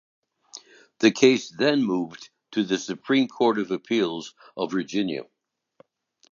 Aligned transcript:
The 0.97 1.11
case 1.11 1.51
then 1.55 1.83
moved 1.83 2.31
to 2.53 2.63
the 2.63 2.79
Supreme 2.79 3.27
Court 3.27 3.59
of 3.59 3.69
Appeals 3.69 4.33
of 4.57 4.71
Virginia. 4.71 5.25